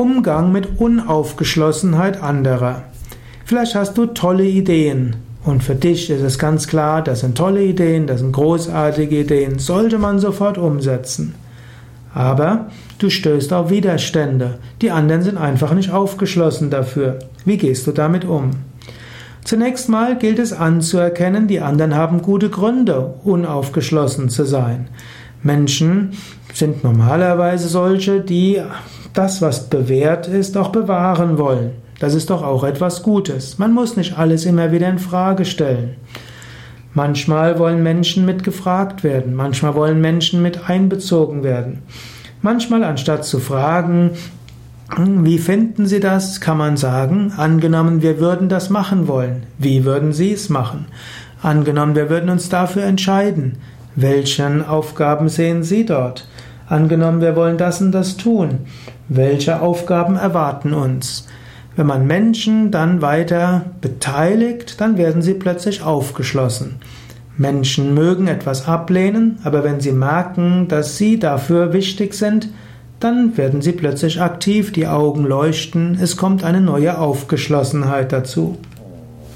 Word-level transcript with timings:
Umgang 0.00 0.50
mit 0.50 0.80
Unaufgeschlossenheit 0.80 2.22
anderer. 2.22 2.84
Vielleicht 3.44 3.74
hast 3.74 3.98
du 3.98 4.06
tolle 4.06 4.46
Ideen 4.46 5.16
und 5.44 5.62
für 5.62 5.74
dich 5.74 6.08
ist 6.08 6.22
es 6.22 6.38
ganz 6.38 6.66
klar, 6.68 7.04
das 7.04 7.20
sind 7.20 7.36
tolle 7.36 7.62
Ideen, 7.62 8.06
das 8.06 8.20
sind 8.20 8.32
großartige 8.32 9.20
Ideen, 9.20 9.58
sollte 9.58 9.98
man 9.98 10.18
sofort 10.18 10.56
umsetzen. 10.56 11.34
Aber 12.14 12.70
du 12.98 13.10
stößt 13.10 13.52
auf 13.52 13.68
Widerstände. 13.68 14.58
Die 14.80 14.90
anderen 14.90 15.20
sind 15.20 15.36
einfach 15.36 15.74
nicht 15.74 15.90
aufgeschlossen 15.90 16.70
dafür. 16.70 17.18
Wie 17.44 17.58
gehst 17.58 17.86
du 17.86 17.92
damit 17.92 18.24
um? 18.24 18.52
Zunächst 19.44 19.90
mal 19.90 20.16
gilt 20.16 20.38
es 20.38 20.54
anzuerkennen, 20.54 21.46
die 21.46 21.60
anderen 21.60 21.94
haben 21.94 22.22
gute 22.22 22.48
Gründe, 22.48 23.16
unaufgeschlossen 23.22 24.30
zu 24.30 24.46
sein. 24.46 24.88
Menschen 25.42 26.10
sind 26.52 26.84
normalerweise 26.84 27.68
solche, 27.68 28.20
die 28.20 28.60
das, 29.12 29.42
was 29.42 29.68
bewährt 29.68 30.28
ist, 30.28 30.56
auch 30.56 30.70
bewahren 30.70 31.38
wollen. 31.38 31.72
Das 31.98 32.14
ist 32.14 32.30
doch 32.30 32.42
auch 32.42 32.64
etwas 32.64 33.02
Gutes. 33.02 33.58
Man 33.58 33.72
muss 33.72 33.96
nicht 33.96 34.18
alles 34.18 34.44
immer 34.44 34.72
wieder 34.72 34.88
in 34.88 34.98
Frage 34.98 35.44
stellen. 35.44 35.96
Manchmal 36.92 37.58
wollen 37.58 37.82
Menschen 37.82 38.26
mitgefragt 38.26 39.04
werden, 39.04 39.34
manchmal 39.34 39.74
wollen 39.76 40.00
Menschen 40.00 40.42
mit 40.42 40.68
einbezogen 40.68 41.44
werden. 41.44 41.82
Manchmal, 42.42 42.82
anstatt 42.82 43.24
zu 43.24 43.38
fragen, 43.38 44.12
hm, 44.96 45.24
wie 45.24 45.38
finden 45.38 45.86
Sie 45.86 46.00
das, 46.00 46.40
kann 46.40 46.58
man 46.58 46.76
sagen, 46.76 47.32
angenommen, 47.36 48.02
wir 48.02 48.18
würden 48.18 48.48
das 48.48 48.70
machen 48.70 49.06
wollen. 49.06 49.44
Wie 49.58 49.84
würden 49.84 50.12
Sie 50.12 50.32
es 50.32 50.48
machen? 50.48 50.86
Angenommen, 51.42 51.94
wir 51.94 52.10
würden 52.10 52.30
uns 52.30 52.48
dafür 52.48 52.82
entscheiden. 52.84 53.58
Welchen 54.00 54.64
Aufgaben 54.64 55.28
sehen 55.28 55.62
Sie 55.62 55.84
dort? 55.84 56.26
Angenommen, 56.66 57.20
wir 57.20 57.36
wollen 57.36 57.58
das 57.58 57.82
und 57.82 57.92
das 57.92 58.16
tun. 58.16 58.60
Welche 59.10 59.60
Aufgaben 59.60 60.16
erwarten 60.16 60.72
uns? 60.72 61.26
Wenn 61.76 61.86
man 61.86 62.06
Menschen 62.06 62.70
dann 62.70 63.02
weiter 63.02 63.66
beteiligt, 63.82 64.80
dann 64.80 64.96
werden 64.96 65.20
sie 65.20 65.34
plötzlich 65.34 65.82
aufgeschlossen. 65.82 66.76
Menschen 67.36 67.92
mögen 67.92 68.26
etwas 68.26 68.66
ablehnen, 68.66 69.38
aber 69.44 69.64
wenn 69.64 69.80
sie 69.80 69.92
merken, 69.92 70.68
dass 70.68 70.96
sie 70.96 71.18
dafür 71.18 71.74
wichtig 71.74 72.14
sind, 72.14 72.48
dann 73.00 73.36
werden 73.36 73.60
sie 73.60 73.72
plötzlich 73.72 74.22
aktiv, 74.22 74.72
die 74.72 74.86
Augen 74.86 75.24
leuchten, 75.24 75.98
es 76.00 76.16
kommt 76.16 76.42
eine 76.42 76.62
neue 76.62 76.98
Aufgeschlossenheit 76.98 78.12
dazu. 78.12 78.56